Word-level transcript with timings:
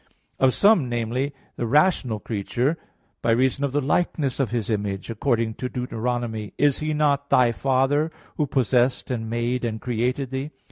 Of 0.39 0.55
some, 0.55 0.89
namely, 0.89 1.31
the 1.57 1.67
rational 1.67 2.19
creature 2.19 2.69
(He 2.69 2.69
is 2.69 2.75
the 2.75 2.81
Father), 2.81 3.17
by 3.21 3.31
reason 3.33 3.63
of 3.65 3.71
the 3.71 3.81
likeness 3.81 4.39
of 4.39 4.49
His 4.49 4.71
image, 4.71 5.11
according 5.11 5.53
to 5.61 5.69
Deut. 5.69 5.89
32:6: 5.91 6.51
"Is 6.57 6.79
He 6.79 6.91
not 6.95 7.29
thy 7.29 7.51
Father, 7.51 8.11
who 8.35 8.47
possessed, 8.47 9.11
and 9.11 9.29
made, 9.29 9.63
and 9.63 9.79
created 9.79 10.31
thee?" 10.31 10.49